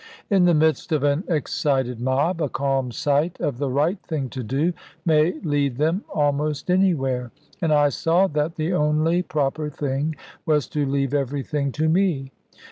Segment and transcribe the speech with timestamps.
[0.31, 4.41] In the midst of an excited mob, a calm sight of the right thing to
[4.41, 4.73] do
[5.05, 7.31] may lead them almost anywhere.
[7.61, 12.31] And I saw that the only proper thing was to leave everything to me.